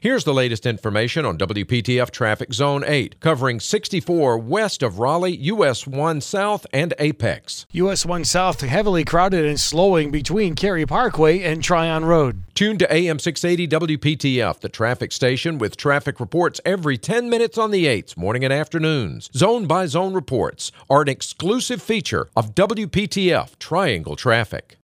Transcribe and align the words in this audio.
Here's 0.00 0.22
the 0.22 0.32
latest 0.32 0.64
information 0.64 1.26
on 1.26 1.38
WPTF 1.38 2.12
Traffic 2.12 2.52
Zone 2.52 2.84
8, 2.86 3.18
covering 3.18 3.58
64 3.58 4.38
west 4.38 4.80
of 4.84 5.00
Raleigh, 5.00 5.36
US 5.38 5.88
1 5.88 6.20
South, 6.20 6.64
and 6.72 6.94
Apex. 7.00 7.66
US 7.72 8.06
1 8.06 8.24
South 8.24 8.60
heavily 8.60 9.04
crowded 9.04 9.44
and 9.44 9.58
slowing 9.58 10.12
between 10.12 10.54
Cary 10.54 10.86
Parkway 10.86 11.42
and 11.42 11.64
Tryon 11.64 12.04
Road. 12.04 12.44
Tune 12.54 12.78
to 12.78 12.94
AM 12.94 13.18
680 13.18 13.96
WPTF, 13.96 14.60
the 14.60 14.68
traffic 14.68 15.10
station 15.10 15.58
with 15.58 15.76
traffic 15.76 16.20
reports 16.20 16.60
every 16.64 16.96
10 16.96 17.28
minutes 17.28 17.58
on 17.58 17.72
the 17.72 17.86
8s, 17.86 18.16
morning 18.16 18.44
and 18.44 18.52
afternoons. 18.52 19.28
Zone 19.34 19.66
by 19.66 19.86
zone 19.86 20.14
reports 20.14 20.70
are 20.88 21.02
an 21.02 21.08
exclusive 21.08 21.82
feature 21.82 22.28
of 22.36 22.54
WPTF 22.54 23.58
Triangle 23.58 24.14
Traffic. 24.14 24.76